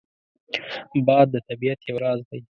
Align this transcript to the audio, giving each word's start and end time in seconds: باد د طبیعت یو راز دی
باد 1.07 1.27
د 1.31 1.35
طبیعت 1.47 1.79
یو 1.89 1.97
راز 2.03 2.19
دی 2.29 2.41